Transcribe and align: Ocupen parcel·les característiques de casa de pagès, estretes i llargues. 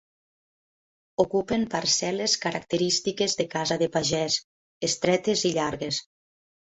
Ocupen 1.23 1.65
parcel·les 1.73 2.35
característiques 2.45 3.37
de 3.43 3.47
casa 3.55 3.77
de 3.83 3.91
pagès, 3.97 4.39
estretes 4.89 5.45
i 5.51 5.53
llargues. 5.59 6.01